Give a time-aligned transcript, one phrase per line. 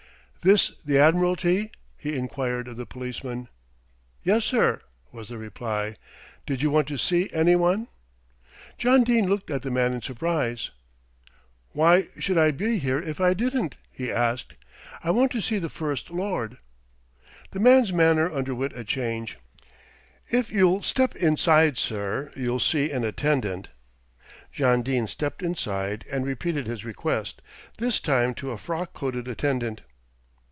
[0.43, 3.47] "This the Admiralty?" he enquired of the policeman.
[4.23, 4.81] "Yes, sir,"
[5.11, 5.97] was the reply.
[6.47, 7.87] "Did you want to see any one?"
[8.79, 10.71] John Dene looked at the man in surprise.
[11.73, 14.55] "Why should I be here if I didn't?" he asked.
[15.03, 16.57] "I want to see the First Lord."
[17.51, 19.37] The man's manner underwent a change.
[20.31, 23.67] "If you'll step inside, sir, you'll see an attendant."
[24.51, 27.43] John Dene stepped inside and repeated his request,
[27.77, 29.83] this time to a frock coated attendant.